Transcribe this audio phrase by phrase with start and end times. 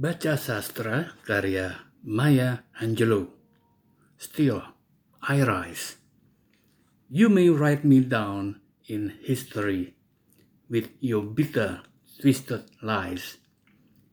[0.00, 1.76] Baca Sastra karya
[2.08, 3.28] Maya Angelou.
[4.16, 4.62] Still,
[5.20, 6.00] I rise.
[7.10, 9.92] You may write me down in history
[10.70, 11.82] with your bitter,
[12.18, 13.36] twisted lies.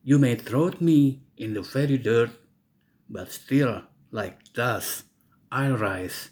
[0.03, 2.31] You may throw me in the very dirt,
[3.07, 5.05] but still, like dust,
[5.49, 6.31] I rise.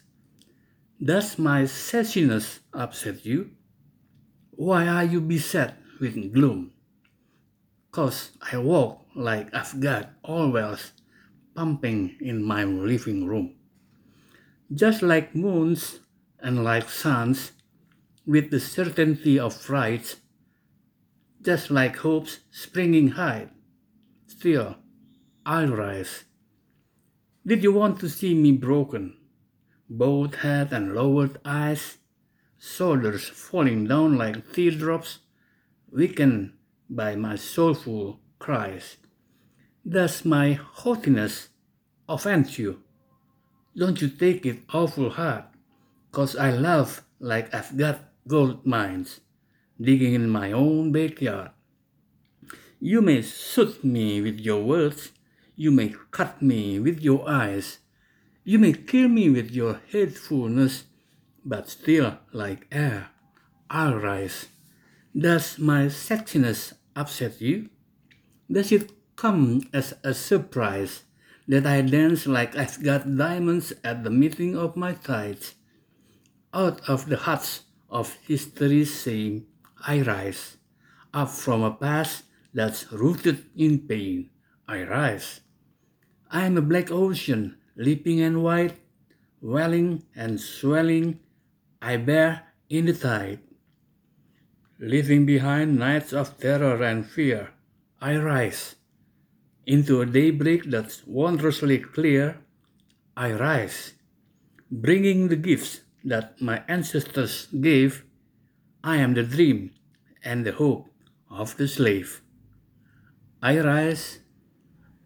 [0.99, 3.51] Does my sassiness upset you?
[4.51, 6.74] Why are you beset with gloom?
[7.95, 10.91] Cause I walk like I've got all wells
[11.55, 13.55] pumping in my living room.
[14.73, 16.01] Just like moons
[16.41, 17.53] and like suns,
[18.25, 20.17] with the certainty of fright,
[21.41, 23.47] just like hopes springing high,
[24.27, 24.75] still
[25.45, 26.25] I'll rise.
[27.47, 29.15] Did you want to see me broken?
[29.89, 31.95] Bowed head and lowered eyes,
[32.59, 35.19] shoulders falling down like teardrops,
[35.89, 36.54] weakened
[36.89, 38.97] by my soulful cries.
[39.87, 41.49] Does my haughtiness
[42.07, 42.81] offend you?
[43.77, 45.43] Don't you take it awful hard,
[46.11, 49.21] cause I love like I've got gold mines,
[49.79, 51.51] digging in my own backyard.
[52.79, 55.11] You may shoot me with your words,
[55.55, 57.79] you may cut me with your eyes,
[58.43, 60.85] you may kill me with your hatefulness,
[61.43, 63.09] but still, like air,
[63.69, 64.47] I'll rise.
[65.17, 67.69] Does my sexiness upset you?
[68.49, 71.03] Does it come as a surprise
[71.47, 75.55] that I dance like I've got diamonds at the meeting of my tides?
[76.53, 79.47] Out of the huts of history's shame,
[79.85, 80.57] I rise.
[81.13, 84.29] Up from a past that's rooted in pain,
[84.67, 85.41] I rise.
[86.31, 88.79] I am a black ocean, leaping and white,
[89.41, 91.19] welling and swelling,
[91.81, 93.39] I bear in the tide.
[94.79, 97.51] Leaving behind nights of terror and fear,
[98.01, 98.75] I rise.
[99.65, 102.39] Into a daybreak that's wondrously clear,
[103.15, 103.93] I rise.
[104.69, 108.03] Bringing the gifts that my ancestors gave,
[108.83, 109.71] I am the dream
[110.23, 110.89] and the hope
[111.31, 112.21] of the slave.
[113.41, 114.19] I rise,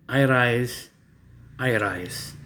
[0.09, 0.89] I rise,
[1.59, 2.38] I rise.